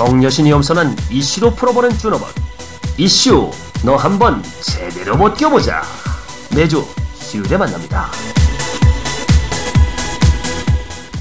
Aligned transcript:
정여신이 0.00 0.50
엄선한 0.50 0.96
이슈로 1.12 1.50
풀어보는 1.50 1.90
준업원 1.90 2.30
이슈 2.98 3.50
너 3.84 3.96
한번 3.96 4.40
제대로 4.64 5.14
못 5.14 5.34
껴보자 5.34 5.82
매주 6.56 6.80
수요일에 7.16 7.58
만납니다. 7.58 8.06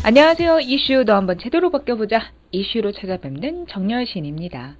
안녕하세요. 0.02 0.62
이슈 0.62 1.04
너 1.06 1.16
한번 1.16 1.38
제대로 1.40 1.72
바뀌어보자. 1.72 2.32
이슈로 2.52 2.94
찾아뵙는 2.94 3.68
정여신입니다. 3.68 4.78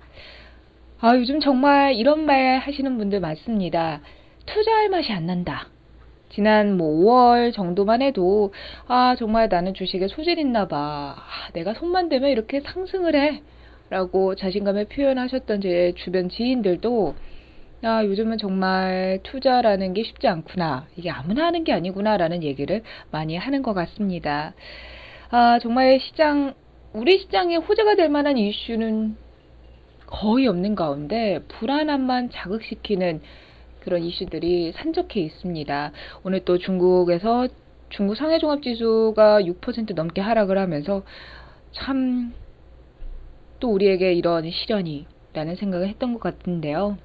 아, 1.02 1.16
요즘 1.18 1.42
정말 1.42 1.94
이런 1.94 2.26
말 2.26 2.60
하시는 2.60 2.98
분들 2.98 3.20
많습니다. 3.20 4.00
투자할 4.46 4.88
맛이 4.88 5.12
안 5.12 5.26
난다. 5.26 5.68
지난 6.34 6.78
뭐 6.78 6.88
5월 6.88 7.54
정도만 7.54 8.02
해도 8.02 8.54
아 8.88 9.18
정말 9.20 9.50
나는 9.50 9.74
주식에 9.74 10.08
소질 10.08 10.40
있나 10.40 10.70
봐. 10.70 11.16
아, 11.18 11.52
내가 11.52 11.74
손만 11.74 12.08
대면 12.08 12.30
이렇게 12.30 12.62
상승을 12.62 13.14
해. 13.14 13.42
라고 13.90 14.36
자신감을 14.36 14.86
표현하셨던 14.86 15.62
제 15.62 15.94
주변 15.98 16.30
지인들도 16.30 17.16
아, 17.82 18.04
요즘은 18.04 18.38
정말 18.40 19.20
투자라는 19.24 19.94
게 19.94 20.04
쉽지 20.04 20.28
않구나. 20.28 20.88
이게 20.98 21.10
아무나 21.10 21.46
하는 21.46 21.64
게 21.64 21.72
아니구나. 21.72 22.18
라는 22.18 22.44
얘기를 22.44 22.84
많이 23.10 23.38
하는 23.38 23.62
것 23.62 23.74
같습니다. 23.74 24.54
아, 25.30 25.60
정말 25.62 26.00
시장, 26.02 26.54
우리 26.92 27.20
시장에 27.20 27.56
호재가 27.56 27.96
될 27.96 28.10
만한 28.10 28.38
이슈는 28.38 29.16
거의 30.08 30.48
없는 30.48 30.76
가운데 30.76 31.40
불안함만 31.48 32.32
자극시키는 32.32 33.22
그런 33.80 34.04
이슈들이 34.04 34.74
산적해 34.74 35.22
있습니다. 35.22 35.92
오늘 36.24 36.44
또 36.44 36.58
중국에서 36.58 37.48
중국 37.90 38.16
상해종합지수가 38.16 39.42
6% 39.42 39.94
넘게 39.94 40.20
하락을 40.20 40.58
하면서 40.58 41.04
참 41.72 42.34
또 43.60 43.72
우리에게 43.72 44.14
이런 44.14 44.50
시련이 44.50 45.06
라는 45.34 45.56
생각을 45.56 45.88
했던 45.88 46.14
것 46.14 46.20
같은데요. 46.20 46.98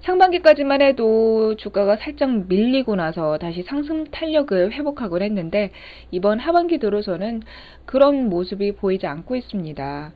상반기까지만 0.00 0.80
해도 0.80 1.56
주가가 1.56 1.96
살짝 1.96 2.46
밀리고 2.48 2.94
나서 2.96 3.36
다시 3.38 3.62
상승 3.62 4.04
탄력을 4.04 4.72
회복하곤 4.72 5.22
했는데 5.22 5.70
이번 6.10 6.38
하반기 6.38 6.78
들어서는 6.78 7.42
그런 7.84 8.28
모습이 8.28 8.72
보이지 8.76 9.06
않고 9.06 9.36
있습니다. 9.36 10.12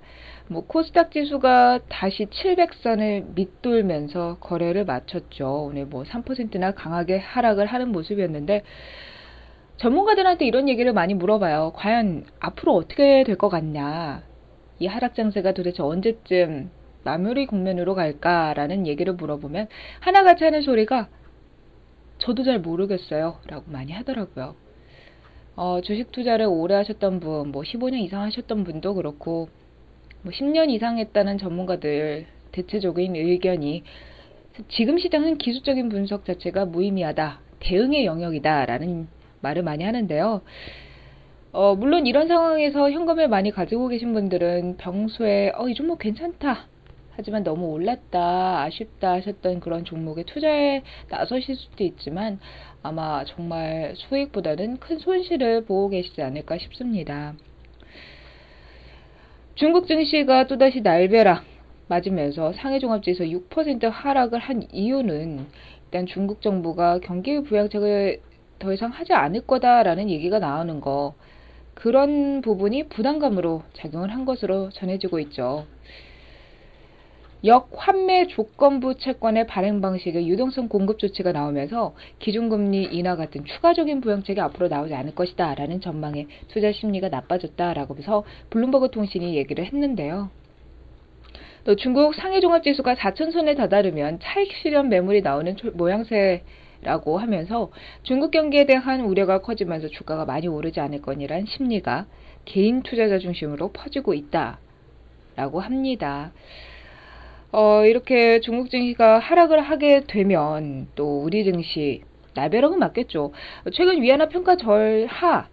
뭐 0.49 0.67
코스닥 0.67 1.11
지수가 1.11 1.81
다시 1.89 2.27
700선을 2.27 3.35
밑돌면서 3.35 4.39
거래를 4.41 4.85
마쳤죠. 4.85 5.65
오늘 5.65 5.87
뭐 5.87 6.05
3%나 6.05 6.73
강하게 6.73 7.19
하락을 7.19 7.67
하는 7.67 7.91
모습이었는데 7.93 8.63
전문가들한테 9.79 10.47
이런 10.47 10.69
얘기를 10.69 10.93
많이 10.93 11.15
물어봐요. 11.15 11.73
과연 11.75 12.25
앞으로 12.41 12.75
어떻게 12.75 13.25
될 13.25 13.37
것 13.37 13.49
같냐? 13.49 14.23
이 14.83 14.87
하락 14.87 15.15
장세가 15.15 15.53
도대체 15.53 15.81
언제쯤 15.81 16.71
마무리 17.05 17.47
국면으로 17.47 17.95
갈까라는 17.95 18.89
얘기를 18.89 19.13
물어보면 19.15 19.69
하나같이 20.01 20.43
하는 20.43 20.63
소리가 20.63 21.09
저도 22.19 22.43
잘 22.43 22.59
모르겠어요. 22.61 23.39
라고 23.47 23.71
많이 23.71 23.93
하더라고요. 23.93 24.57
어, 25.55 25.81
주식 25.83 26.11
투자를 26.11 26.47
오래 26.47 26.75
하셨던 26.75 27.21
분, 27.21 27.53
뭐 27.53 27.63
15년 27.63 28.01
이상 28.01 28.23
하셨던 28.23 28.65
분도 28.65 28.95
그렇고 28.95 29.49
뭐 30.23 30.33
10년 30.33 30.71
이상 30.71 30.99
했다는 30.99 31.39
전문가들 31.39 32.27
대체적인 32.51 33.15
의견이 33.15 33.85
지금 34.69 34.99
시장은 34.99 35.39
기술적인 35.39 35.91
분석 35.91 36.25
자체가 36.25 36.65
무의미하다. 36.65 37.41
대응의 37.61 38.05
영역이다 38.05 38.67
라는 38.67 39.07
말을 39.43 39.63
많이 39.63 39.85
하는데요. 39.85 40.43
어, 41.55 41.75
물론 41.75 42.07
이런 42.07 42.29
상황에서 42.29 42.91
현금을 42.91 43.29
많이 43.29 43.51
가지고 43.51 43.89
계신 43.89 44.15
분들은 44.15 44.79
평소에 44.79 45.53
어, 45.55 45.69
이 45.69 45.75
종목 45.75 45.99
괜찮다. 45.99 46.67
하지만 47.15 47.45
너무 47.45 47.67
올랐다, 47.67 48.63
아쉽다 48.63 49.13
하셨던 49.13 49.61
그런 49.61 49.85
종목에 49.85 50.23
투자에 50.23 50.83
나서실 51.11 51.57
수도 51.57 51.85
있지만 51.85 52.41
아마 52.83 53.23
정말 53.27 53.93
수익보다는 53.97 54.79
큰 54.79 54.99
손실을 54.99 55.67
보고 55.67 55.91
계시지 55.91 56.23
않을까 56.23 56.57
싶습니다. 56.57 57.35
중국 59.55 59.87
증시가 59.87 60.47
또다시 60.47 60.81
날벼락 60.81 61.45
맞으면서 61.87 62.55
상해종합지수 62.55 63.25
6% 63.25 63.91
하락을 63.91 64.39
한 64.39 64.63
이유는 64.73 65.47
일단 65.85 66.07
중국 66.07 66.41
정부가 66.41 67.01
경기 67.01 67.43
부양책을 67.43 68.21
더 68.59 68.73
이상 68.73 68.91
하지 68.91 69.13
않을 69.13 69.43
거다라는 69.43 70.09
얘기가 70.09 70.39
나오는 70.39 70.81
거 70.81 71.15
그런 71.83 72.43
부분이 72.43 72.85
부담감으로 72.91 73.65
작용을 73.73 74.13
한 74.13 74.25
것으로 74.25 74.71
전해지고 74.71 75.19
있죠. 75.19 75.67
역환매 77.45 78.29
조건부 78.29 78.95
채권의 78.95 79.49
발행 79.49 79.81
방식의 79.81 80.29
유동성 80.29 80.69
공급 80.69 81.01
조치가 81.01 81.33
나오면서 81.33 81.97
기준금리 82.21 82.85
인하 82.93 83.17
같은 83.17 83.45
추가적인 83.45 84.01
부양책이 84.01 84.41
앞으로 84.41 84.69
나오지 84.69 84.95
않을 84.95 85.17
것이다 85.17 85.57
라는 85.57 85.81
전망에 85.81 86.29
투자 86.47 86.71
심리가 86.71 87.09
나빠졌다라고 87.09 87.97
해서 87.97 88.23
블룸버그 88.51 88.93
통신이 88.93 89.37
얘기를 89.37 89.65
했는데요. 89.65 90.31
또 91.65 91.75
중국 91.75 92.15
상해 92.15 92.39
종합지수가 92.39 92.95
4천선에 92.95 93.57
다다르면 93.57 94.21
차익 94.23 94.53
실현 94.53 94.89
매물이 94.89 95.23
나오는 95.23 95.57
모양새 95.75 96.45
라고 96.83 97.19
하면서 97.19 97.71
중국 98.03 98.33
경기에 98.33 98.67
대한 98.67 99.03
우려가 99.03 99.39
커지면서 99.39 99.89
주가가 99.89 100.25
많이 100.25 100.49
오르지 100.49 100.81
않을 100.81 101.01
거니란 101.01 101.47
심리가 101.47 102.07
개인 102.45 102.83
투자자 102.83 103.19
중심으로 103.19 103.73
퍼지고 103.73 104.15
있다 104.15 104.59
라고 105.37 105.61
합니다. 105.61 106.33
어, 107.53 107.85
이렇게 107.85 108.41
중국 108.41 108.71
증시가 108.71 109.19
하락을 109.19 109.61
하게 109.61 110.05
되면 110.07 110.89
또 110.97 111.23
우리 111.23 111.45
증시 111.45 112.03
나벼락은 112.35 112.79
맞겠죠. 112.79 113.33
최근 113.75 114.03
위안화 114.03 114.29
평가 114.29 114.57
절하. 114.57 115.49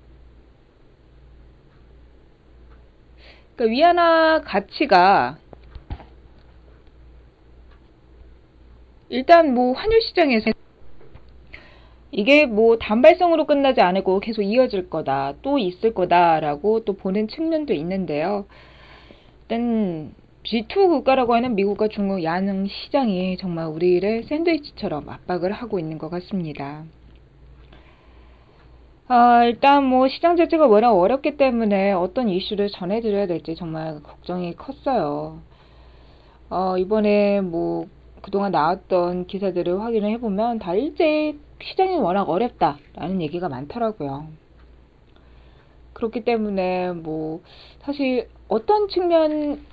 그러니까 3.55 3.75
위안화 3.75 4.41
가치가 4.45 5.37
일단 9.09 9.53
뭐 9.53 9.73
환율 9.73 10.01
시장에서 10.01 10.51
이게 12.19 12.45
뭐 12.45 12.77
단발성으로 12.77 13.45
끝나지 13.45 13.79
않고 13.79 14.19
계속 14.19 14.41
이어질 14.41 14.89
거다, 14.89 15.35
또 15.41 15.57
있을 15.57 15.93
거다라고 15.93 16.83
또 16.83 16.91
보는 16.91 17.29
측면도 17.29 17.73
있는데요. 17.73 18.45
일단 19.43 20.13
G2 20.43 20.89
국가라고 20.89 21.33
하는 21.33 21.55
미국과 21.55 21.87
중국 21.87 22.21
야능 22.25 22.67
시장이 22.67 23.37
정말 23.37 23.67
우리를 23.67 24.25
샌드위치처럼 24.25 25.07
압박을 25.07 25.53
하고 25.53 25.79
있는 25.79 25.97
것 25.97 26.09
같습니다. 26.09 26.83
아, 29.07 29.45
일단 29.45 29.85
뭐 29.85 30.09
시장 30.09 30.35
자체가 30.35 30.67
워낙 30.67 30.91
어렵기 30.91 31.37
때문에 31.37 31.93
어떤 31.93 32.27
이슈를 32.27 32.67
전해드려야 32.67 33.27
될지 33.27 33.55
정말 33.55 34.03
걱정이 34.03 34.57
컸어요. 34.57 35.39
어, 36.49 36.77
이번에 36.77 37.39
뭐 37.39 37.87
그동안 38.21 38.51
나왔던 38.51 39.27
기사들을 39.27 39.79
확인을 39.79 40.09
해보면 40.09 40.59
다 40.59 40.75
일제 40.75 41.33
시장이 41.61 41.97
워낙 41.97 42.29
어렵다라는 42.29 43.21
얘기가 43.21 43.49
많더라고요. 43.49 44.27
그렇기 45.93 46.23
때문에 46.23 46.91
뭐 46.93 47.41
사실 47.81 48.29
어떤 48.47 48.87
측면 48.87 49.65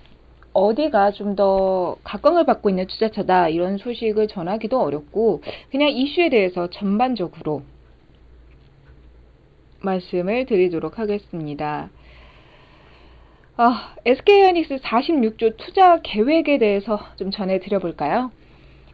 어디가 0.53 1.13
좀 1.13 1.37
더 1.37 1.97
각광을 2.03 2.47
받고 2.47 2.71
있는 2.71 2.87
투자처다 2.87 3.51
이런 3.51 3.77
소식을 3.77 4.27
전하기도 4.29 4.81
어렵고 4.81 5.43
그냥 5.71 5.91
이슈에 5.91 6.31
대해서 6.31 6.69
전반적으로 6.71 7.63
말씀을 9.81 10.47
드리도록 10.47 10.99
하겠습니다. 10.99 11.91
아, 13.59 13.95
SK하이닉스 14.05 14.77
46조 14.77 15.57
투자 15.57 16.01
계획에 16.03 16.59
대해서 16.59 17.01
좀 17.17 17.31
전해드려 17.31 17.79
볼까요? 17.79 18.31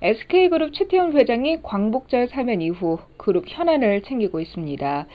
SK그룹 0.03 0.73
최태훈 0.75 1.17
회장이 1.17 1.63
광복절 1.63 2.27
사면 2.27 2.61
이후 2.61 2.99
그룹 3.17 3.45
현안을 3.47 4.03
챙기고 4.03 4.41
있습니다. 4.41 5.07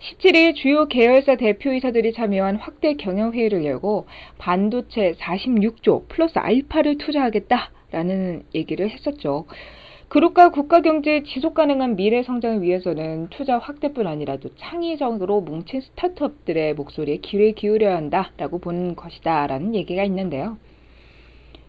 17일 0.00 0.56
주요 0.56 0.88
계열사 0.88 1.36
대표이사들이 1.36 2.12
참여한 2.12 2.56
확대 2.56 2.94
경영회의를 2.94 3.64
열고 3.64 4.06
반도체 4.38 5.12
46조 5.20 6.08
플러스 6.08 6.36
알파를 6.36 6.98
투자하겠다라는 6.98 8.42
얘기를 8.56 8.90
했었죠. 8.90 9.46
그룹과 10.08 10.50
국가 10.50 10.80
경제 10.80 11.22
지속 11.22 11.54
가능한 11.54 11.94
미래 11.94 12.24
성장을 12.24 12.60
위해서는 12.60 13.28
투자 13.30 13.58
확대뿐 13.58 14.08
아니라 14.08 14.38
도 14.38 14.48
창의적으로 14.56 15.42
뭉친 15.42 15.80
스타트업들의 15.80 16.74
목소리에 16.74 17.18
귀를 17.18 17.52
기울여야 17.52 17.94
한다라고 17.94 18.58
보는 18.58 18.96
것이다라는 18.96 19.76
얘기가 19.76 20.02
있는데요. 20.02 20.58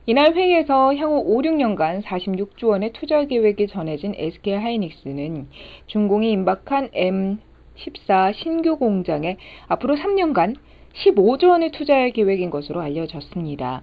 이날 0.08 0.36
회의에서 0.36 0.94
향후 0.94 1.24
5, 1.26 1.42
6년간 1.42 2.04
46조 2.04 2.68
원의 2.68 2.94
투자 2.94 3.26
계획이 3.26 3.66
전해진 3.66 4.14
SK 4.16 4.54
하이닉스는 4.54 5.48
준공이 5.88 6.32
임박한 6.32 6.90
M14 6.92 8.36
신규 8.36 8.78
공장에 8.78 9.38
앞으로 9.68 9.96
3년간 9.96 10.58
15조 10.94 11.50
원을 11.50 11.72
투자할 11.72 12.12
계획인 12.12 12.52
것으로 12.52 12.82
알려졌습니다. 12.82 13.82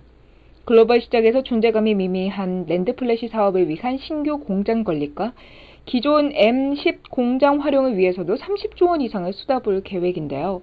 글로벌 0.65 1.01
시장에서 1.01 1.43
존재감이 1.43 1.97
미미한 1.97 2.67
NAND 2.69 2.94
flash 2.94 3.27
사업을 3.27 3.69
위한 3.69 3.99
신규 3.99 4.39
공장 4.39 4.85
건립과 4.85 5.33
기존 5.87 6.33
M10 6.33 7.11
공장 7.11 7.59
활용을 7.61 7.99
위해서도 7.99 8.37
30조 8.37 8.87
원 8.87 9.01
이상을 9.01 9.33
쏟아부을 9.33 9.83
계획인데요. 9.83 10.63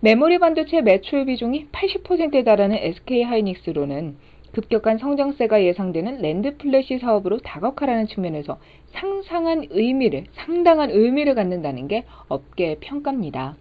메모리 0.00 0.38
반도체 0.38 0.82
매출 0.82 1.24
비중이 1.24 1.66
80%에 1.72 2.44
달하는 2.44 2.76
SK 2.76 3.24
하이닉스로는 3.24 4.16
급격한 4.58 4.98
성장세가 4.98 5.62
예상되는 5.62 6.20
NAND 6.20 6.56
flash 6.56 6.98
사업으로 6.98 7.38
다각화라는 7.38 8.08
측면에서 8.08 8.58
상상한 8.90 9.64
의미를, 9.70 10.24
상당한 10.32 10.90
의미를 10.90 11.36
갖는다는 11.36 11.86
게 11.86 12.04
업계의 12.26 12.78
평가입니다. 12.80 13.54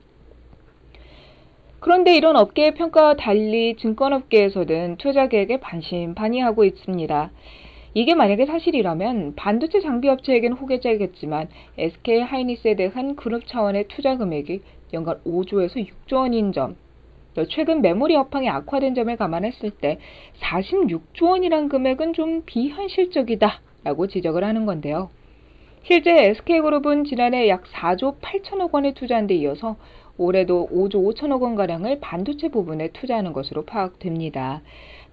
그런데 1.80 2.18
이런 2.18 2.36
업계의 2.36 2.74
평가와 2.74 3.16
달리 3.16 3.76
증권업계에서는 3.76 4.98
투자 4.98 5.28
계획에 5.28 5.60
반신반의하고 5.60 6.64
있습니다. 6.64 7.30
이게 7.94 8.16
만약에 8.16 8.48
사실이라면 8.48 9.36
반도체 9.36 9.82
장비 9.82 10.10
업체에겐 10.10 10.54
호재겠지만 10.54 11.48
SK 11.78 12.22
하이닉스에 12.22 12.76
대한 12.76 13.16
그룹 13.16 13.46
차원의 13.46 13.88
투자 13.90 14.18
금액이 14.18 14.62
연간 14.94 15.20
5조에서 15.24 15.76
6조 15.76 16.16
원인 16.16 16.54
점, 16.54 16.76
최근 17.46 17.82
메모리 17.82 18.16
업황이 18.16 18.50
악화된 18.50 18.96
점을 18.96 19.16
감안했을 19.16 19.72
때 19.72 20.00
46조 20.42 21.30
원이란 21.30 21.70
금액은 21.70 22.14
좀 22.14 22.44
비현실적이다 22.46 23.62
라고 23.84 24.08
지적을 24.08 24.44
하는 24.44 24.66
건데요. 24.66 25.10
실제 25.84 26.12
SK그룹은 26.12 27.06
지난해 27.06 27.48
약 27.48 27.64
4조 27.64 28.20
8천억 28.20 28.74
원에 28.74 28.94
투자한 28.94 29.28
데 29.28 29.36
이어서 29.36 29.78
올해도 30.18 30.70
5조 30.72 30.96
5천억 30.96 31.42
원가량을 31.42 32.00
반도체 32.00 32.50
부분에 32.50 32.90
투자하는 32.90 33.34
것으로 33.34 33.66
파악됩니다. 33.66 34.62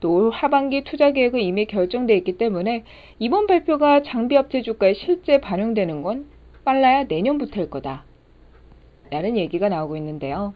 또 0.01 0.11
올 0.11 0.31
하반기 0.31 0.85
투자 0.85 1.13
계획은 1.13 1.41
이미 1.41 1.65
결정돼 1.65 2.15
있기 2.19 2.37
때문에 2.37 2.85
이번 3.19 3.47
발표가 3.47 4.03
장비업체 4.03 4.61
주가에 4.61 4.93
실제 4.93 5.41
반영되는 5.41 6.03
건 6.03 6.27
빨라야 6.65 7.05
내년부터일 7.05 7.71
거다. 7.71 8.05
라는 9.11 9.37
얘기가 9.39 9.69
나오고 9.71 9.97
있는데요. 9.97 10.53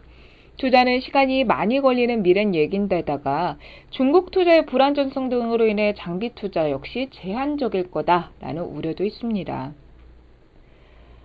투자는 0.58 1.00
시간이 1.00 1.44
많이 1.44 1.81
걸리는 1.81 2.22
미래는 2.22 2.55
얘긴데다가 2.55 3.56
중국 3.90 4.32
투자의 4.32 4.66
불안전성 4.66 5.28
등으로 5.28 5.66
인해 5.66 5.94
장비 5.96 6.34
투자 6.34 6.70
역시 6.70 7.08
제한적일 7.12 7.90
거다라는 7.90 8.62
우려도 8.64 9.05
있습니다. 9.05 9.72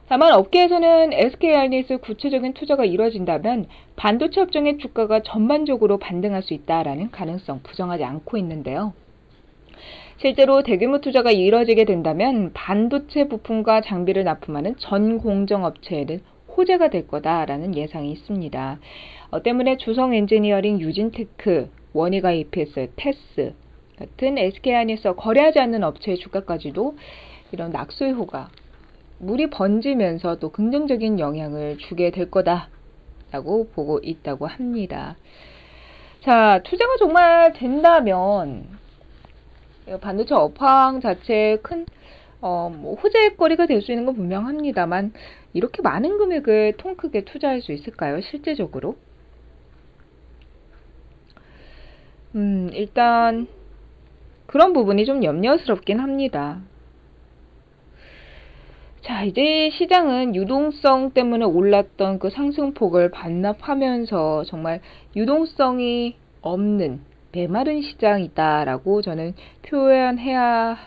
다만 0.07 0.33
업계에서는 0.33 1.13
SK하이닉스 1.13 1.97
구체적인 1.97 2.53
투자가 2.53 2.85
이뤄진다면 2.85 3.65
반도체 3.95 4.41
업종의 4.41 4.77
주가가 4.77 5.21
전반적으로 5.23 5.97
반등할 5.97 6.43
수 6.43 6.53
있다라는 6.53 7.09
가능성 7.09 7.61
부정하지 7.63 8.03
않고 8.03 8.37
있는데요. 8.37 8.93
실제로 10.17 10.61
대규모 10.61 11.01
투자가 11.01 11.31
이뤄지게 11.31 11.85
된다면 11.85 12.51
반도체 12.53 13.27
부품과 13.27 13.81
장비를 13.81 14.25
납품하는 14.25 14.75
전 14.77 15.17
공정업체에는 15.17 16.21
호재가 16.55 16.89
될 16.89 17.07
거다라는 17.07 17.75
예상이 17.75 18.11
있습니다. 18.11 18.79
어, 19.33 19.41
때문에 19.41 19.77
주성 19.77 20.13
엔지니어링, 20.13 20.79
유진테크, 20.79 21.67
원익 21.93 22.33
IPS, 22.33 22.91
테스 22.95 23.55
같은 23.97 24.37
SK하이닉스와 24.37 25.15
거래하지 25.15 25.57
않는 25.57 25.83
업체의 25.83 26.19
주가까지도 26.19 26.95
이런 27.51 27.71
낙수효가 27.71 28.49
물이 29.17 29.49
번지면서 29.49 30.37
또 30.37 30.51
긍정적인 30.51 31.17
영향을 31.17 31.77
주게 31.79 32.11
될 32.11 32.29
거다라고 32.29 33.71
보고 33.73 33.99
있다고 34.03 34.45
합니다. 34.45 35.17
자, 36.21 36.61
투자가 36.63 36.97
정말 36.99 37.53
된다면 37.53 38.67
반도체 39.99 40.35
업황 40.35 41.01
자체에 41.01 41.57
큰 41.57 41.87
어, 42.39 42.69
뭐 42.69 42.93
호재거리가 42.97 43.65
될 43.65 43.81
수 43.81 43.91
있는 43.91 44.05
건 44.05 44.13
분명합니다만 44.13 45.11
이렇게 45.53 45.81
많은 45.81 46.19
금액을 46.19 46.73
통 46.77 46.95
크게 46.97 47.25
투자할 47.25 47.63
수 47.63 47.71
있을까요? 47.71 48.21
실제적으로? 48.21 48.95
음, 52.35 52.69
일단 52.73 53.47
그런 54.47 54.73
부분이 54.73 55.05
좀 55.05 55.23
염려스럽긴 55.23 55.99
합니다. 55.99 56.61
자, 59.01 59.23
이제 59.23 59.69
시장은 59.71 60.35
유동성 60.35 61.11
때문에 61.11 61.45
올랐던 61.45 62.19
그 62.19 62.29
상승폭을 62.29 63.11
반납하면서 63.11 64.45
정말 64.45 64.81
유동성이 65.15 66.15
없는 66.41 67.01
메마른 67.33 67.81
시장이다라고 67.81 69.01
저는 69.01 69.33
표현해야 69.63 70.77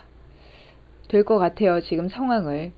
될 1.09 1.23
것 1.23 1.37
같아요. 1.37 1.81
지금 1.81 2.09
상황을. 2.09 2.71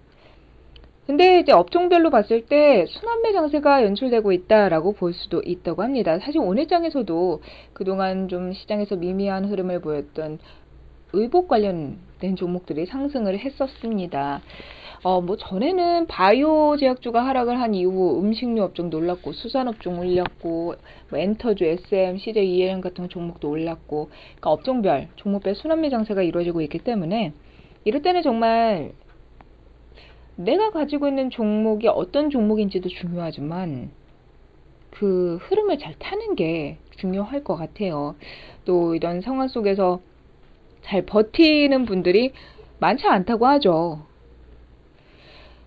근데 1.09 1.39
이제 1.39 1.51
업종별로 1.51 2.11
봤을 2.11 2.45
때 2.45 2.85
순환매 2.87 3.31
장세가 3.31 3.83
연출되고 3.83 4.31
있다라고 4.31 4.93
볼 4.93 5.15
수도 5.15 5.41
있다고 5.43 5.81
합니다. 5.81 6.19
사실 6.19 6.39
오늘 6.39 6.67
장에서도 6.67 7.41
그동안 7.73 8.27
좀 8.27 8.53
시장에서 8.53 8.95
미미한 8.95 9.45
흐름을 9.45 9.81
보였던 9.81 10.37
의복 11.13 11.47
관련된 11.47 12.35
종목들이 12.35 12.85
상승을 12.85 13.39
했었습니다. 13.39 14.41
어, 15.01 15.19
뭐 15.19 15.35
전에는 15.35 16.05
바이오 16.05 16.77
제약주가 16.77 17.25
하락을 17.25 17.59
한 17.59 17.73
이후 17.73 18.19
음식료 18.21 18.61
업종 18.61 18.91
놀랐고 18.91 19.31
수산업종 19.31 19.97
올랐고 19.97 20.75
뭐 21.09 21.19
엔터주, 21.19 21.63
SM, 21.65 22.19
CJ, 22.19 22.47
ELM 22.47 22.81
같은 22.81 23.09
종목도 23.09 23.49
올랐고 23.49 24.09
그러니까 24.11 24.51
업종별 24.51 25.07
종목별 25.15 25.55
순환매 25.55 25.89
장세가 25.89 26.21
이루어지고 26.21 26.61
있기 26.61 26.77
때문에 26.77 27.33
이럴 27.83 28.03
때는 28.03 28.21
정말 28.21 28.91
내가 30.39 30.71
가지고 30.71 31.09
있는 31.09 31.29
종목이 31.29 31.89
어떤 31.89 32.29
종목인지도 32.29 32.87
중요하지만 32.87 33.91
그 34.89 35.37
흐름을 35.41 35.79
잘 35.79 35.95
타는 35.99 36.35
게 36.35 36.77
중요할 36.97 37.43
것 37.43 37.57
같아요. 37.57 38.15
또 38.63 38.95
이런 38.95 39.19
상황 39.19 39.49
속에서 39.49 39.99
잘 40.83 41.05
버티는 41.05 41.83
분들이 41.83 42.31
많지 42.79 43.05
않다고 43.05 43.47
하죠. 43.47 44.05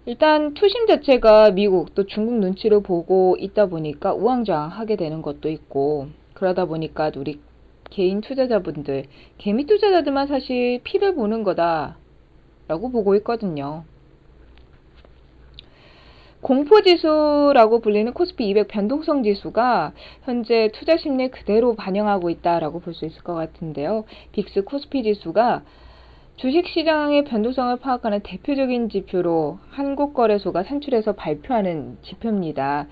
일단 0.06 0.54
투심 0.54 0.86
자체가 0.86 1.50
미국 1.50 1.94
또 1.94 2.06
중국 2.06 2.36
눈치를 2.36 2.82
보고 2.82 3.36
있다 3.38 3.66
보니까 3.66 4.14
우왕좌왕하게 4.14 4.96
되는 4.96 5.20
것도 5.20 5.50
있고 5.50 6.08
그러다 6.32 6.64
보니까 6.64 7.12
우리 7.14 7.40
개인 7.90 8.22
투자자분들 8.22 9.04
개미 9.36 9.66
투자자들만 9.66 10.28
사실 10.28 10.80
피를 10.82 11.14
보는 11.14 11.42
거다라고 11.42 12.90
보고 12.90 13.14
있거든요. 13.16 13.84
공포지수라고 16.42 17.80
불리는 17.80 18.12
코스피 18.12 18.48
200 18.48 18.68
변동성 18.68 19.22
지수가 19.22 19.92
현재 20.24 20.70
투자 20.74 20.96
심리 20.96 21.28
그대로 21.28 21.74
반영하고 21.76 22.30
있다라고 22.30 22.80
볼 22.80 22.94
수 22.94 23.06
있을 23.06 23.22
것 23.22 23.34
같은데요. 23.34 24.04
빅스 24.32 24.64
코스피 24.64 25.02
지수가 25.04 25.62
주식시장의 26.36 27.24
변동성을 27.24 27.76
파악하는 27.76 28.20
대표적인 28.20 28.88
지표로 28.88 29.60
한국거래소가 29.70 30.64
산출해서 30.64 31.12
발표하는 31.12 31.98
지표입니다. 32.02 32.88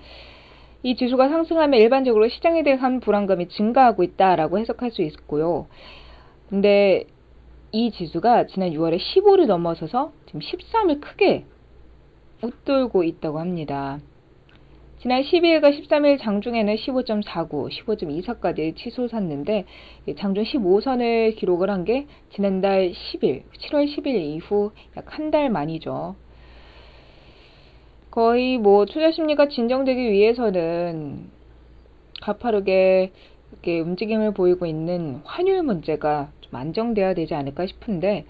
이 0.83 0.95
지수가 0.95 1.27
상승하면 1.27 1.79
일반적으로 1.79 2.29
시장에 2.29 2.63
대한 2.63 3.01
불안감이 3.01 3.49
증가하고 3.49 4.03
있다라고 4.03 4.59
해석할 4.59 4.91
수 4.91 5.01
있고요. 5.01 5.67
근데 6.49 7.03
이 7.73 7.91
지수가 7.91 8.47
지난 8.47 8.71
6월에 8.71 8.97
15를 8.97 9.45
넘어서서 9.45 10.11
지금 10.25 10.39
13을 10.39 11.01
크게 11.01 11.45
웃돌고 12.43 13.03
있다고 13.03 13.39
합니다. 13.39 13.99
지난 14.99 15.23
12일과 15.23 15.71
13일 15.71 16.19
장중에는 16.19 16.75
15.49, 16.75 17.69
15.24까지 17.85 18.75
치솟았는데 18.75 19.65
장중 20.17 20.43
15선을 20.43 21.35
기록을 21.37 21.71
한 21.71 21.85
게 21.85 22.05
지난달 22.29 22.91
10일, 22.91 23.43
7월 23.59 23.87
10일 23.87 24.07
이후 24.15 24.71
약 24.95 25.05
한 25.07 25.31
달 25.31 25.49
만이죠. 25.49 26.15
거의 28.11 28.57
뭐 28.57 28.85
투자 28.85 29.11
심리가 29.11 29.47
진정되기 29.47 30.11
위해서는 30.11 31.29
가파르게 32.21 33.11
이렇게 33.51 33.79
움직임을 33.79 34.33
보이고 34.33 34.65
있는 34.65 35.21
환율 35.23 35.63
문제가 35.63 36.29
좀 36.41 36.55
안정돼야 36.55 37.13
되지 37.15 37.33
않을까 37.33 37.65
싶은데 37.65 38.25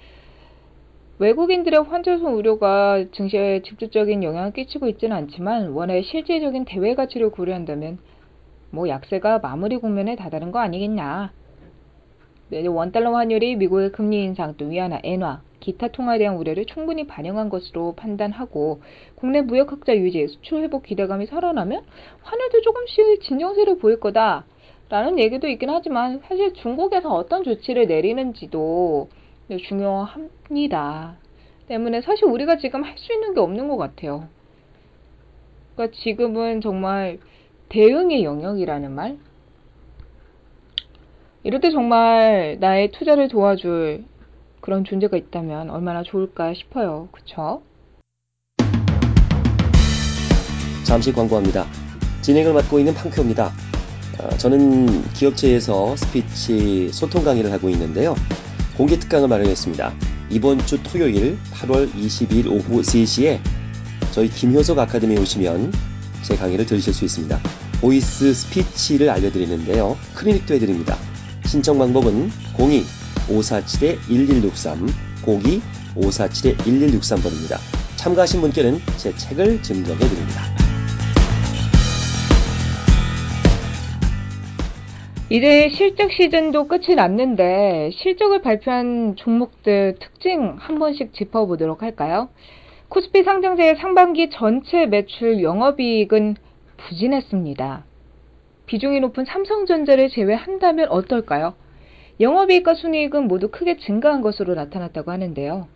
외국인들의 1.20 1.84
환자손 1.84 2.34
우려가 2.34 3.04
증시에 3.12 3.62
직접적인 3.62 4.24
영향을 4.24 4.54
끼치고 4.54 4.88
있지는 4.88 5.16
않지만 5.18 5.70
원화의 5.70 6.04
실질적인 6.04 6.66
대외 6.66 6.96
가치를 6.96 7.30
고려한다면 7.30 8.00
뭐 8.72 8.88
약세가 8.88 9.40
마무리 9.40 9.78
국면에 9.78 10.16
다다른 10.16 10.52
거 10.52 10.60
아니겠냐. 10.60 11.32
네, 12.50 12.68
원달러 12.68 13.14
환율이 13.16 13.56
미국의 13.56 13.92
금리 13.92 14.24
인상 14.24 14.56
또 14.58 14.66
위안화, 14.66 15.00
엔화, 15.04 15.42
기타 15.60 15.90
통화에 15.90 16.18
대한 16.18 16.36
우려를 16.36 16.66
충분히 16.66 17.06
반영한 17.06 17.50
것으로 17.50 17.94
판단하고 17.96 18.82
국내 19.16 19.42
무역 19.42 19.72
흑자 19.72 19.96
유지, 19.96 20.28
수출 20.28 20.64
회복 20.64 20.84
기대감이 20.84 21.28
살아나면 21.28 21.84
환율도 22.24 22.62
조금씩 22.62 23.22
진정세를 23.22 23.78
보일 23.78 24.00
거다. 24.00 24.46
라는 24.90 25.20
얘기도 25.20 25.48
있긴 25.48 25.70
하지만 25.70 26.20
사실 26.28 26.54
중국에서 26.54 27.14
어떤 27.14 27.44
조치를 27.44 27.88
내리는지도 27.88 29.08
중요합니다. 29.58 31.16
때문에 31.68 32.02
사실 32.02 32.26
우리가 32.26 32.58
지금 32.58 32.84
할 32.84 32.98
수 32.98 33.14
있는 33.14 33.34
게 33.34 33.40
없는 33.40 33.68
것 33.68 33.78
같아요. 33.78 34.28
그러니까 35.76 35.98
지금은 36.04 36.62
정말 36.62 37.20
대응의 37.70 38.24
영역이라는 38.24 38.92
말? 38.92 39.18
이럴 41.44 41.60
때 41.62 41.72
정말 41.72 42.58
나의 42.60 42.92
투자를 42.92 43.28
도와줄 43.28 44.04
그런 44.60 44.84
존재가 44.84 45.18
있다면 45.18 45.70
얼마나 45.72 46.04
좋을까 46.04 46.54
싶어요. 46.54 47.08
그쵸? 47.12 47.64
잠시 50.84 51.12
광고합니다. 51.12 51.66
진행을 52.22 52.54
맡고 52.54 52.78
있는 52.80 52.94
팡표입니다. 52.94 53.52
어, 54.20 54.30
저는 54.38 54.86
기업체에서 55.14 55.96
스피치 55.96 56.90
소통 56.92 57.24
강의를 57.24 57.52
하고 57.52 57.70
있는데요. 57.70 58.14
공개 58.82 58.98
특강을 58.98 59.28
마련했습니다. 59.28 59.94
이번 60.32 60.66
주 60.66 60.82
토요일 60.82 61.38
8월 61.54 61.94
22일 61.94 62.48
오후 62.48 62.82
3시에 62.82 63.40
저희 64.12 64.28
김효석 64.28 64.80
아카데미에 64.80 65.20
오시면 65.20 65.72
제 66.24 66.36
강의를 66.36 66.66
들으실 66.66 66.92
수 66.92 67.06
있습니다. 67.06 67.40
voice 67.80 68.34
스피치를 68.34 69.12
알려드리는데요. 69.12 69.96
클리닉도 70.16 70.56
해드립니다. 70.56 70.98
신청 71.46 71.78
방법은 71.78 72.32
02-547-1163, 73.28 74.92
02-547-1163번입니다. 75.96 77.60
참가하신 77.98 78.42
분께는 78.42 78.82
제 78.98 79.16
책을 79.16 79.62
증정해드립니다. 79.62 80.61
이제 85.32 85.70
실적 85.70 86.12
시즌도 86.12 86.68
끝이 86.68 86.94
났는데 86.94 87.92
실적을 87.94 88.42
발표한 88.42 89.16
종목들 89.16 89.96
특징 89.98 90.58
한 90.60 90.78
번씩 90.78 91.14
짚어보도록 91.14 91.84
할까요? 91.84 92.28
코스피 92.90 93.24
상장세의 93.24 93.78
상반기 93.78 94.30
전체 94.30 94.86
매출 94.88 95.42
영업이익은 95.42 96.36
부진했습니다. 96.76 97.86
비중이 98.66 99.00
높은 99.00 99.24
삼성전자를 99.24 100.10
제외한다면 100.10 100.90
어떨까요? 100.90 101.54
영업이익과 102.20 102.74
순이익은 102.74 103.30
모두 103.30 103.48
크게 103.52 103.78
증가한 103.78 104.20
것으로 104.20 104.54
나타났다고 104.54 105.12
하는데요. 105.12 105.70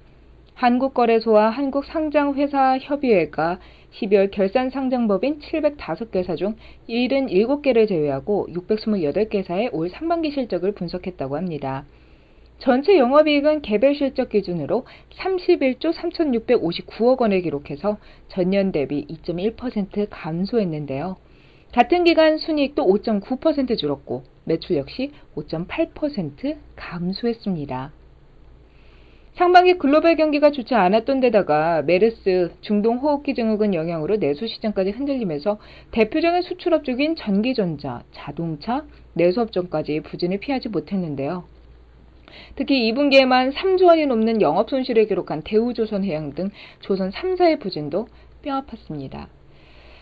한국거래소와 0.55 1.49
한국상장회사 1.51 2.79
협의회가 2.81 3.59
12월 3.99 4.29
결산 4.31 4.69
상장법인 4.69 5.39
705개사 5.39 6.37
중 6.37 6.55
77개를 6.89 7.87
제외하고 7.87 8.47
628개사의 8.51 9.69
올 9.73 9.89
상반기 9.89 10.31
실적을 10.31 10.73
분석했다고 10.73 11.37
합니다. 11.37 11.85
전체 12.59 12.97
영업이익은 12.97 13.61
개별 13.61 13.95
실적 13.95 14.29
기준으로 14.29 14.85
31조 15.17 15.93
3,659억 15.93 17.21
원을 17.21 17.41
기록해서 17.41 17.97
전년 18.29 18.71
대비 18.71 19.05
2.1% 19.07 20.07
감소했는데요. 20.09 21.17
같은 21.73 22.05
기간 22.05 22.37
순이익도 22.37 22.85
5.9% 22.85 23.77
줄었고 23.77 24.23
매출 24.45 24.77
역시 24.77 25.11
5.8% 25.35 26.55
감소했습니다. 26.77 27.91
상반기 29.35 29.73
글로벌 29.73 30.15
경기가 30.15 30.51
좋지 30.51 30.75
않았던 30.75 31.19
데다가 31.19 31.81
메르스, 31.81 32.53
중동 32.61 32.99
호흡기 32.99 33.33
증후군 33.33 33.73
영향으로 33.73 34.15
내수 34.15 34.47
시장까지 34.47 34.91
흔들리면서 34.91 35.57
대표적인 35.91 36.41
수출업종인 36.41 37.17
전기전자, 37.17 38.03
자동차, 38.13 38.85
내수업종까지 39.13 39.99
부진을 40.01 40.39
피하지 40.39 40.69
못했는데요. 40.69 41.43
특히 42.55 42.89
2분기에만 42.91 43.53
3조 43.53 43.87
원이 43.87 44.05
넘는 44.05 44.41
영업 44.41 44.69
손실을 44.69 45.05
기록한 45.05 45.41
대우조선해양 45.41 46.33
등 46.33 46.49
조선 46.79 47.11
3사의 47.11 47.59
부진도 47.59 48.07
뼈아팠습니다. 48.41 49.27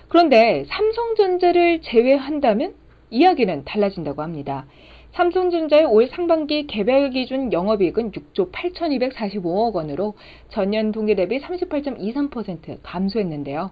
그런데 0.09 0.63
삼성전자를 0.67 1.81
제외한다면 1.81 2.75
이야기는 3.09 3.63
달라진다고 3.65 4.21
합니다. 4.21 4.67
삼성전자의 5.13 5.85
올 5.85 6.07
상반기 6.07 6.65
개별 6.65 7.11
기준 7.11 7.53
영업이익은 7.53 8.11
6조 8.11 8.51
8,245억 8.51 9.73
원으로 9.73 10.15
전년 10.49 10.91
동기 10.91 11.13
대비 11.13 11.39
38.23% 11.39 12.79
감소했는데요. 12.81 13.69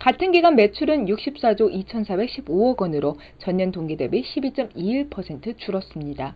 같은 0.00 0.32
기간 0.32 0.56
매출은 0.56 1.06
64조 1.06 1.72
2,415억 1.86 2.80
원으로 2.80 3.14
전년 3.38 3.70
동기 3.70 3.96
대비 3.96 4.22
12.21% 4.22 5.58
줄었습니다. 5.58 6.34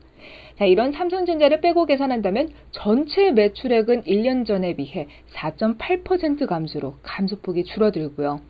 자, 0.58 0.64
이런 0.66 0.92
삼성전자를 0.92 1.60
빼고 1.60 1.86
계산한다면 1.86 2.50
전체 2.70 3.32
매출액은 3.32 4.02
1년 4.02 4.46
전에 4.46 4.76
비해 4.76 5.08
4.8% 5.34 6.46
감소로 6.46 6.94
감소폭이 7.02 7.64
줄어들고요. 7.64 8.40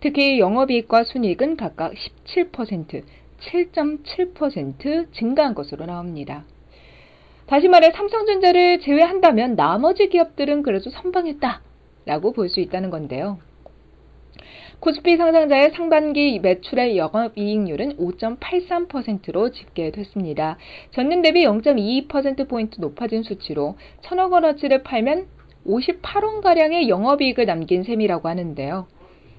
특히 0.00 0.40
영업이익과 0.40 1.04
순이익은 1.04 1.56
각각 1.56 1.92
17%, 2.34 3.04
7.7% 3.50 5.12
증가한 5.12 5.54
것으로 5.54 5.86
나옵니다. 5.86 6.44
다시 7.46 7.68
말해 7.68 7.90
삼성전자를 7.92 8.80
제외한다면 8.80 9.56
나머지 9.56 10.08
기업들은 10.08 10.62
그래도 10.62 10.90
선방했다 10.90 11.60
라고 12.06 12.32
볼 12.32 12.48
수 12.48 12.60
있다는 12.60 12.90
건데요. 12.90 13.38
코스피 14.80 15.16
상장자의 15.16 15.70
상반기 15.70 16.40
매출의 16.40 16.96
영업이익률은 16.96 17.98
5.83%로 17.98 19.52
집계됐습니다. 19.52 20.56
전년 20.90 21.22
대비 21.22 21.44
0.22%포인트 21.44 22.80
높아진 22.80 23.22
수치로 23.22 23.76
천억 24.00 24.32
원어치를 24.32 24.82
팔면 24.82 25.26
58원가량의 25.66 26.88
영업이익을 26.88 27.46
남긴 27.46 27.84
셈이라고 27.84 28.28
하는데요. 28.28 28.88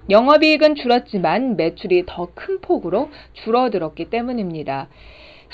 영업이익은 0.09 0.75
줄었지만 0.75 1.55
매출이 1.55 2.03
더 2.05 2.27
큰 2.35 2.59
폭으로 2.59 3.09
줄어들었기 3.33 4.09
때문입니다. 4.09 4.87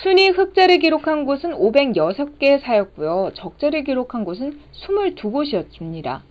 순이익 0.02 0.38
흑자를 0.38 0.80
기록한 0.80 1.26
곳은 1.26 1.52
506개 1.52 2.60
사였고요. 2.62 3.32
적자를 3.34 3.84
기록한 3.84 4.24
곳은 4.24 4.58
22곳이었습니다. 4.74 6.22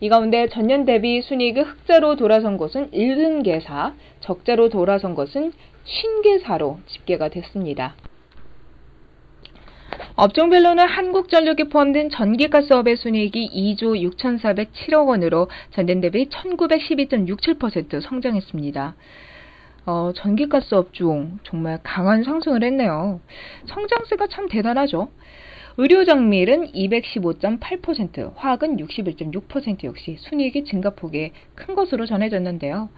이 0.00 0.08
가운데 0.08 0.48
전년 0.48 0.84
대비 0.84 1.20
순이익이 1.22 1.60
흑자로 1.60 2.16
돌아선 2.16 2.56
곳은 2.56 2.90
70개사, 2.92 3.94
적자로 4.20 4.68
돌아선 4.68 5.14
것은 5.14 5.52
50개사로 5.84 6.78
집계가 6.86 7.28
됐습니다. 7.28 7.94
업종별로는 10.14 10.86
한국전력이 10.88 11.68
포함된 11.68 12.10
전기가스업의 12.10 12.96
순이익이 12.96 13.76
2조 13.76 14.00
6,407억 14.16 15.08
원으로 15.08 15.48
전년 15.70 16.00
대비 16.00 16.28
1912.67% 16.28 18.00
성장했습니다. 18.00 18.94
어, 19.86 20.12
전기가스 20.14 20.74
업종 20.74 21.38
정말 21.44 21.78
강한 21.82 22.24
상승을 22.24 22.64
했네요. 22.64 23.20
성장세가 23.66 24.26
참 24.28 24.48
대단하죠. 24.48 25.08
의료정밀은 25.78 26.72
215.8%, 26.72 28.32
화학은 28.34 28.78
61.6% 28.78 29.84
역시 29.84 30.16
순이익이 30.18 30.64
증가폭이 30.64 31.32
큰 31.54 31.74
것으로 31.74 32.06
전해졌는데요. 32.06 32.88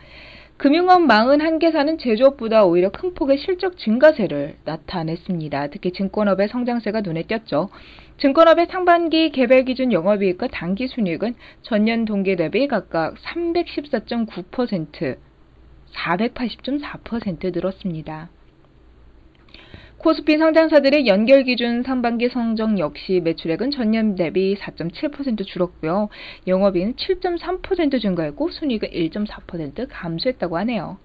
금융업 0.59 1.03
41개사는 1.03 2.01
제조업보다 2.01 2.65
오히려 2.65 2.91
큰 2.91 3.15
폭의 3.15 3.39
실적 3.39 3.79
증가세를 3.79 4.57
나타냈습니다. 4.65 5.69
특히 5.69 5.93
증권업의 5.93 6.49
성장세가 6.49 7.03
눈에 7.03 7.23
띄었죠. 7.23 7.69
증권업의 8.19 8.67
상반기 8.67 9.31
개별 9.31 9.63
기준 9.63 9.93
영업이익과 9.93 10.49
단기 10.49 10.89
순이익은 10.89 11.37
전년 11.63 12.05
동기 12.05 12.35
대비 12.35 12.67
각각 12.67 13.15
314.9%, 13.15 15.17
480.4% 15.95 17.55
늘었습니다. 17.55 18.29
코스피 19.99 20.39
상장사들의 20.39 21.09
연결 21.09 21.43
기준 21.43 21.83
상반기 21.83 22.29
성적 22.29 22.79
역시 22.79 23.21
매출액은 23.25 23.73
전년 23.73 24.15
대비 24.15 24.55
4.7% 24.55 25.45
줄었고요. 25.45 26.09
영업이익은 26.47 26.95
7.3% 26.95 28.01
증가했고 28.01 28.49
순이익은 28.49 28.91
1.4% 28.91 29.89
감소했다고 29.91 30.57
하네요. 30.59 30.99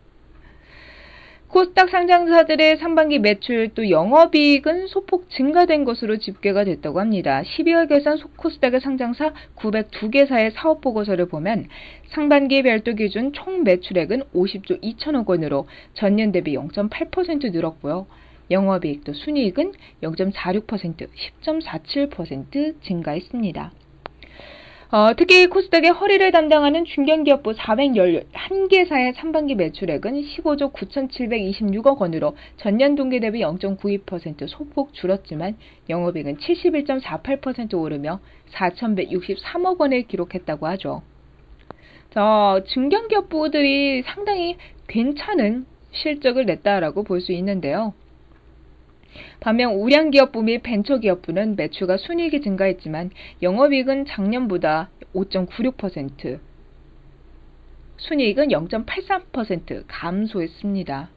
코스닥 1.47 1.89
상장사들의 1.89 2.77
상반기 2.77 3.17
매출 3.17 3.69
또 3.73 3.89
영업이익은 3.89 4.85
소폭 4.87 5.29
증가된 5.31 5.85
것으로 5.85 6.17
집계가 6.17 6.63
됐다고 6.63 6.99
합니다. 6.99 7.41
12월 7.41 7.89
결산 7.89 8.19
코스닥의 8.37 8.79
상장사 8.79 9.33
902개사의 9.55 10.51
사업 10.53 10.81
보고서를 10.81 11.27
보면 11.27 11.67
상반기 12.09 12.61
별도 12.61 12.93
기준 12.93 13.33
총 13.33 13.63
매출액은 13.63 14.23
50조 14.35 14.83
2천억 14.83 15.27
원으로 15.27 15.67
전년 15.93 16.31
대비 16.31 16.55
0.8% 16.55 17.51
늘었고요. 17.51 18.05
영업이익도 18.51 19.13
순이익은 19.13 19.73
0.46%, 20.01 21.07
10.47% 21.43 22.81
증가했습니다. 22.81 23.71
어, 24.93 25.15
특히 25.17 25.47
코스닥의 25.47 25.89
허리를 25.89 26.31
담당하는 26.31 26.85
중견기업부 26.85 27.53
411개사의 27.53 29.15
3반기 29.15 29.55
매출액은 29.55 30.21
15조 30.21 30.71
9,726억 30.71 31.97
원으로 31.97 32.35
전년 32.57 32.93
동기 32.93 33.19
대비 33.19 33.39
0.92% 33.39 34.47
소폭 34.47 34.93
줄었지만 34.93 35.57
영업이익은 35.89 36.37
71.48% 36.37 37.73
오르며 37.73 38.19
4,163억 38.51 39.79
원을 39.79 40.03
기록했다고 40.03 40.67
하죠. 40.67 41.01
자, 42.11 42.61
중견기업부들이 42.67 44.03
상당히 44.03 44.57
괜찮은 44.87 45.65
실적을 45.91 46.45
냈다라고 46.45 47.01
볼 47.01 47.19
수 47.19 47.31
있는데요. 47.31 47.95
반면 49.39 49.73
우량기업부 49.73 50.43
및 50.43 50.63
벤처기업부는 50.63 51.55
매출과 51.55 51.97
순이익이 51.97 52.41
증가했지만 52.41 53.11
영업이익은 53.41 54.05
작년보다 54.05 54.89
5.96%, 55.13 56.39
순이익은 57.97 58.47
0.83% 58.49 59.83
감소했습니다. 59.87 61.09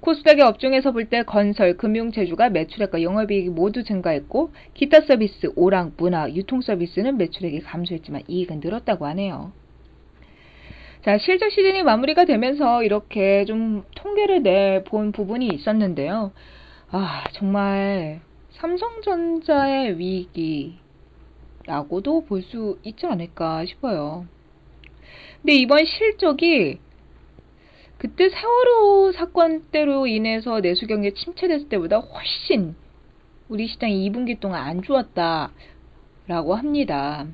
코스닥의 0.00 0.44
업종에서 0.44 0.92
볼 0.92 1.08
때 1.08 1.22
건설, 1.22 1.78
금융, 1.78 2.12
제주가 2.12 2.50
매출액과 2.50 3.02
영업이익이 3.02 3.48
모두 3.48 3.84
증가했고 3.84 4.52
기타 4.74 5.00
서비스, 5.00 5.50
오락, 5.56 5.92
문화, 5.96 6.30
유통 6.30 6.60
서비스는 6.60 7.16
매출액이 7.16 7.60
감소했지만 7.60 8.22
이익은 8.28 8.60
늘었다고 8.60 9.06
하네요. 9.06 9.52
자, 11.04 11.18
실적 11.18 11.50
시즌이 11.50 11.82
마무리가 11.82 12.24
되면서 12.24 12.82
이렇게 12.82 13.44
좀 13.44 13.84
통계를 13.94 14.42
내본 14.42 15.12
부분이 15.12 15.48
있었는데요. 15.48 16.32
아, 16.90 17.24
정말 17.32 18.22
삼성전자의 18.52 19.98
위기라고도 19.98 20.80
볼 22.26 22.42
수 22.42 22.78
있지 22.84 23.06
않을까 23.06 23.64
싶어요. 23.66 24.26
근데 25.42 25.54
이번 25.54 25.84
실적이 25.86 26.80
그때 27.98 28.28
세월호 28.28 29.12
사건 29.12 29.70
때로 29.70 30.06
인해서 30.06 30.60
내수 30.60 30.86
경기 30.86 31.14
침체됐을 31.14 31.68
때보다 31.68 31.98
훨씬 31.98 32.76
우리 33.48 33.66
시장이 33.68 34.08
2분기 34.10 34.40
동안 34.40 34.62
안 34.66 34.82
좋았다라고 34.82 36.54
합니다. 36.54 37.26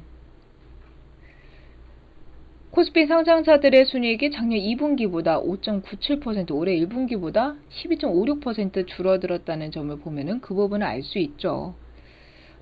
코스피 2.70 3.06
상장사들의 3.06 3.86
순이익이 3.86 4.30
작년 4.30 4.60
2분기보다 4.60 5.44
5.97%, 5.44 6.54
올해 6.54 6.76
1분기보다 6.76 7.56
12.56% 7.82 8.86
줄어들었다는 8.86 9.72
점을 9.72 9.98
보면은 9.98 10.40
그 10.40 10.54
부분을 10.54 10.86
알 10.86 11.02
수 11.02 11.18
있죠. 11.18 11.74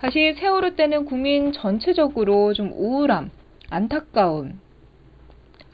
사실 0.00 0.34
세월호 0.36 0.76
때는 0.76 1.04
국민 1.04 1.52
전체적으로 1.52 2.54
좀 2.54 2.72
우울함, 2.72 3.30
안타까움, 3.68 4.60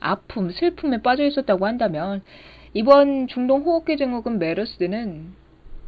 아픔, 0.01 0.51
슬픔에 0.51 1.01
빠져 1.01 1.25
있었다고 1.25 1.65
한다면 1.67 2.23
이번 2.73 3.29
중동 3.29 3.63
호흡기 3.63 3.97
증후군 3.97 4.41
메르스는 4.41 5.33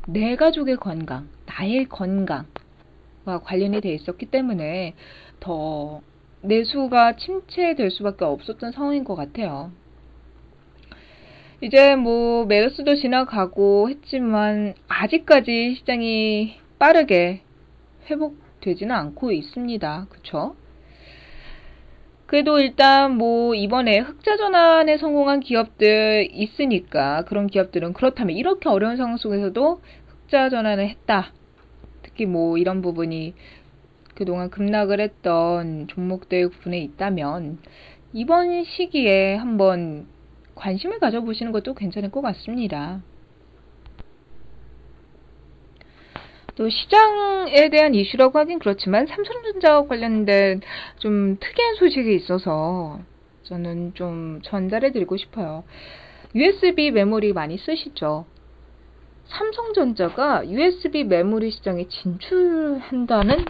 내 0.06 0.36
가족의 0.36 0.76
건강, 0.76 1.28
나의 1.46 1.86
건강과 1.86 2.44
관련이 3.42 3.80
돼 3.80 3.92
있었기 3.92 4.26
때문에 4.26 4.94
더 5.40 6.00
내수가 6.42 7.16
침체될 7.16 7.90
수밖에 7.90 8.24
없었던 8.24 8.72
상황인 8.72 9.04
것 9.04 9.14
같아요. 9.14 9.72
이제 11.62 11.96
뭐 11.96 12.44
메르스도 12.44 12.96
지나가고 12.96 13.88
했지만 13.88 14.74
아직까지 14.88 15.76
시장이 15.78 16.60
빠르게 16.78 17.40
회복되지는 18.10 18.94
않고 18.94 19.32
있습니다. 19.32 20.06
그쵸? 20.10 20.54
그래도 22.26 22.58
일단 22.58 23.16
뭐 23.16 23.54
이번에 23.54 23.98
흑자 24.00 24.36
전환에 24.36 24.98
성공한 24.98 25.40
기업들 25.40 26.28
있으니까 26.32 27.22
그런 27.22 27.46
기업들은 27.46 27.92
그렇다면 27.92 28.36
이렇게 28.36 28.68
어려운 28.68 28.96
상황 28.96 29.16
속에서도 29.16 29.80
흑자 30.08 30.50
전환을 30.50 30.88
했다. 30.88 31.32
특히 32.02 32.26
뭐 32.26 32.58
이런 32.58 32.82
부분이 32.82 33.34
그동안 34.16 34.50
급락을 34.50 34.98
했던 34.98 35.86
종목들 35.88 36.48
부분에 36.48 36.78
있다면 36.78 37.58
이번 38.12 38.64
시기에 38.64 39.36
한번 39.36 40.06
관심을 40.54 40.98
가져보시는 40.98 41.52
것도 41.52 41.74
괜찮을 41.74 42.10
것 42.10 42.22
같습니다. 42.22 43.02
또 46.54 46.70
시장에 46.70 47.68
대한 47.68 47.94
이슈라고 47.94 48.38
하긴 48.38 48.58
그렇지만 48.58 49.06
삼성전자와 49.06 49.86
관련된 49.86 50.62
좀 50.98 51.36
특이한 51.38 51.74
소식이 51.74 52.14
있어서 52.16 52.98
저는 53.42 53.92
좀 53.92 54.40
전달해 54.42 54.92
드리고 54.92 55.18
싶어요. 55.18 55.62
USB 56.34 56.90
메모리 56.90 57.34
많이 57.34 57.58
쓰시죠? 57.58 58.24
삼성전자가 59.26 60.48
USB 60.48 61.04
메모리 61.04 61.50
시장에 61.50 61.86
진출한다는 61.88 63.44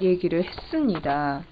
얘기를 0.00 0.44
했습니다. 0.44 1.42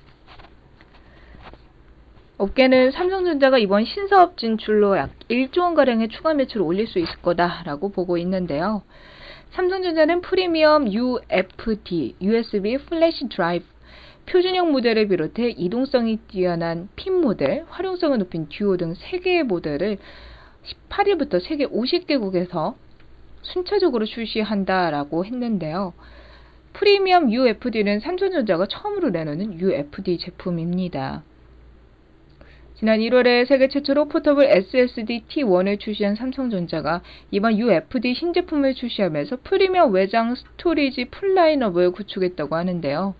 업계는 2.37 2.90
삼성전자가 2.90 3.59
이번 3.59 3.85
신사업 3.85 4.37
진출로 4.37 4.96
약 4.96 5.11
1조 5.30 5.61
원가량의 5.61 6.09
추가 6.09 6.35
매출을 6.35 6.66
올릴 6.66 6.88
수 6.88 6.98
있을 6.98 7.16
거다라고 7.22 7.90
보고 7.92 8.18
있는데요. 8.18 8.83
삼성전자는 9.52 10.20
프리미엄 10.20 10.92
UFD, 10.92 12.16
USB 12.20 12.78
flash 12.79 13.29
drive, 13.29 13.64
표준형 14.26 14.72
모델을 14.72 15.07
비롯해 15.07 15.50
이동성이 15.50 16.16
뛰어난 16.28 16.88
핀 16.96 17.20
모델, 17.20 17.64
활용성을 17.68 18.18
높인 18.18 18.48
듀오 18.48 18.76
등 18.76 18.94
3개의 18.94 19.44
모델을 19.44 19.98
18일부터 20.88 21.40
세계 21.40 21.66
50개국에서 21.66 22.74
순차적으로 23.42 24.07
출시한다라고 24.07 25.24
했는데요. 25.24 25.92
프리미엄 26.74 27.30
UFD는 27.32 28.00
삼성전자가 28.00 28.66
처음으로 28.66 29.10
내놓는 29.10 29.60
UFD 29.60 30.18
제품입니다. 30.18 31.22
지난 32.74 32.98
1월에 32.98 33.46
세계 33.46 33.68
최초로 33.68 34.08
portable 34.09 34.44
SSD 34.44 35.22
T1을 35.28 35.78
출시한 35.78 36.16
삼성전자가 36.16 37.00
이번 37.30 37.56
UFD 37.58 38.14
신제품을 38.14 38.74
출시하면서 38.74 39.38
프리미엄 39.44 39.94
외장 39.94 40.34
storage 40.35 41.07
full 41.07 41.37
lineup을 41.37 41.92
구축했다고 41.92 42.56
하는데요. 42.56 43.14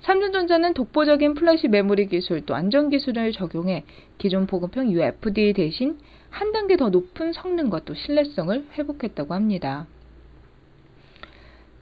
삼성전자는 0.00 0.72
독보적인 0.72 1.34
플래시 1.34 1.68
메모리 1.68 2.06
기술 2.06 2.40
또 2.46 2.54
안전 2.54 2.88
기술을 2.88 3.32
적용해 3.32 3.84
기존 4.16 4.46
보급형 4.46 4.90
UFD 4.90 5.52
대신 5.52 5.98
한 6.30 6.52
단계 6.52 6.78
더 6.78 6.88
높은 6.88 7.34
성능과 7.34 7.80
또 7.84 7.92
신뢰성을 7.92 8.64
회복했다고 8.78 9.34
합니다. 9.34 9.86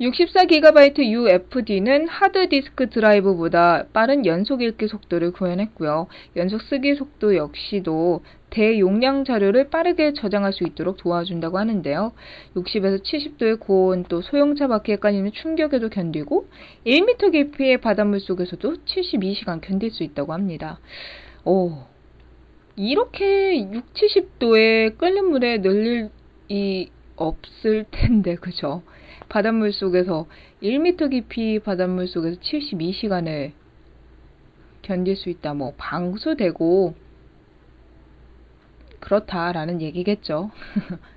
64GB 0.01 1.05
UFD는 1.05 2.09
하드디스크 2.09 2.89
드라이브보다 2.89 3.85
빠른 3.93 4.25
연속 4.25 4.63
읽기 4.63 4.89
속도를 4.89 5.33
구현했고요. 5.33 6.07
연속 6.37 6.63
쓰기 6.63 6.95
속도 6.95 7.37
역시도 7.37 8.23
대용량 8.49 9.25
자료를 9.25 9.69
빠르게 9.69 10.15
저장할 10.15 10.55
수 10.55 10.65
있도록 10.65 10.97
도와준다고 10.97 11.59
하는데요. 11.59 12.13
60에서 12.57 13.03
70도의 13.03 13.61
고온 13.61 14.05
또 14.09 14.23
소형차 14.23 14.69
바퀴에 14.69 14.97
깔리는 14.97 15.31
충격에도 15.33 15.91
견디고 15.91 16.49
1m 16.87 17.33
깊이의 17.33 17.79
바닷물 17.79 18.21
속에서도 18.21 18.77
72시간 18.85 19.61
견딜 19.61 19.91
수 19.91 20.03
있다고 20.03 20.33
합니다. 20.33 20.81
오, 21.45 21.73
이렇게 22.75 23.61
6, 23.61 23.85
70도의 23.93 24.97
끓는 24.97 25.27
물에 25.27 25.61
늘릴 25.61 26.09
이 26.49 26.89
없을 27.21 27.85
텐데 27.91 28.35
그죠? 28.35 28.83
바닷물 29.29 29.73
속에서 29.73 30.27
1m 30.63 31.11
깊이 31.11 31.61
바닷물 31.61 32.09
속에서 32.09 32.41
72시간을 32.41 33.53
견딜 34.83 35.15
수 35.15 35.29
있다. 35.29 35.55
뭐 35.55 35.75
방수되고 35.77 36.95
그렇다라는 38.99 39.81
얘기겠죠. 39.83 40.51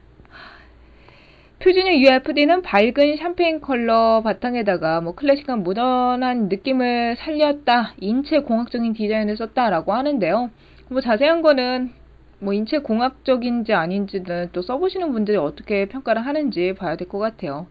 표준형 1.60 1.96
UFD는 1.96 2.62
밝은 2.62 3.16
샴페인 3.18 3.62
컬러 3.62 4.22
바탕에다가 4.22 5.00
뭐 5.00 5.16
클래식한 5.16 5.63
모던한 5.63 6.50
느낌을 6.50 7.16
살렸다. 7.16 7.94
인체 8.00 8.39
공학적인 8.39 8.94
디자인을 8.94 9.38
썼다라고 9.38 9.94
하는데요. 9.94 10.52
뭐 10.89 11.02
자세한 11.02 11.42
거는 11.42 11.94
뭐 12.43 12.53
인체 12.53 12.79
공학적인지 12.79 13.73
아닌지는 13.73 14.49
또 14.51 14.62
써보시는 14.62 15.12
분들이 15.13 15.38
어떻게 15.38 15.86
평가를 15.88 16.25
하는지 16.25 16.73
봐야 16.73 16.95
될 16.95 17.08
것 17.08 17.19
같아요. 17.19 17.67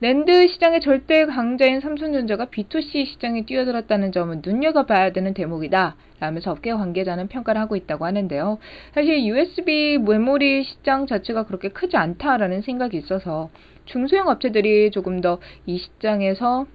랜드 0.00 0.48
시장의 0.48 0.80
절대 0.80 1.24
강자인 1.26 1.80
삼성전자가 1.80 2.46
B2C 2.46 3.06
시장에 3.06 3.44
뛰어들었다는 3.44 4.10
점은 4.10 4.42
눈여겨봐야 4.44 5.12
되는 5.12 5.32
대목이다. 5.32 5.94
라면서 6.18 6.50
업계 6.50 6.72
관계자는 6.72 7.28
평가를 7.28 7.60
하고 7.60 7.76
있다고 7.76 8.04
하는데요. 8.04 8.58
사실 8.94 9.24
USB 9.24 9.98
메모리 9.98 10.64
시장 10.64 11.06
자체가 11.06 11.44
그렇게 11.44 11.68
크지 11.68 11.96
않다라는 11.96 12.62
생각이 12.62 12.96
있어서 12.96 13.50
중소형 13.84 14.28
업체들이 14.28 14.90
조금 14.90 15.20
더 15.20 15.38
이 15.66 15.78
시장에서 15.78 16.66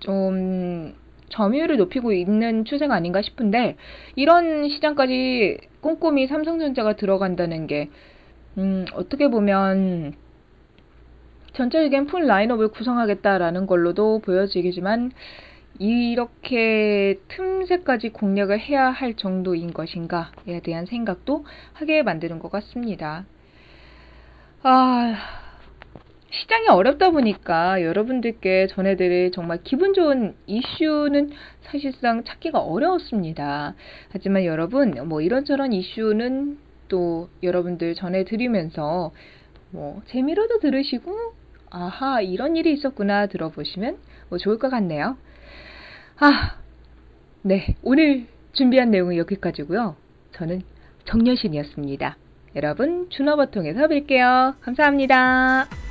좀 0.00 0.94
점유율을 1.30 1.76
높이고 1.76 2.12
있는 2.12 2.64
추세가 2.64 2.94
아닌가 2.94 3.22
싶은데 3.22 3.76
이런 4.14 4.68
시장까지 4.68 5.58
꼼꼼히 5.80 6.26
삼성전자가 6.26 6.96
들어간다는 6.96 7.66
게 7.66 7.88
음, 8.58 8.84
어떻게 8.94 9.28
보면 9.28 10.14
전체적인 11.54 12.06
풀 12.06 12.26
라인업을 12.26 12.68
구성하겠다라는 12.68 13.66
걸로도 13.66 14.20
보여지겠지만 14.20 15.12
이렇게 15.78 17.18
틈새까지 17.28 18.10
공략을 18.10 18.60
해야 18.60 18.90
할 18.90 19.14
정도인 19.14 19.72
것인가에 19.72 20.60
대한 20.62 20.86
생각도 20.86 21.46
하게 21.72 22.02
만드는 22.02 22.38
것 22.38 22.50
같습니다. 22.50 23.24
아, 24.62 25.14
시장이 26.30 26.68
어렵다 26.68 27.10
보니까 27.10 27.82
여러분들께 27.82 28.68
전해드릴 28.68 29.32
정말 29.32 29.58
기분 29.64 29.94
좋은 29.94 30.34
이슈는 30.46 31.32
사실상 31.62 32.24
찾기가 32.24 32.60
어려웠습니다. 32.60 33.74
하지만 34.10 34.44
여러분, 34.44 34.94
뭐 35.08 35.20
이런저런 35.20 35.72
이슈는 35.72 36.58
또 36.88 37.28
여러분들 37.42 37.94
전해드리면서 37.94 39.12
뭐 39.70 40.02
재미로도 40.06 40.58
들으시고 40.58 41.14
아하 41.70 42.20
이런 42.20 42.56
일이 42.56 42.72
있었구나 42.72 43.26
들어보시면 43.26 43.96
뭐 44.28 44.38
좋을 44.38 44.58
것 44.58 44.68
같네요. 44.68 45.16
아, 46.18 46.56
네 47.42 47.76
오늘 47.82 48.26
준비한 48.52 48.90
내용은 48.90 49.16
여기까지고요. 49.16 49.96
저는 50.32 50.62
정여신이었습니다. 51.04 52.16
여러분 52.56 53.08
준어버통에서 53.10 53.86
뵐게요. 53.86 54.60
감사합니다. 54.60 55.89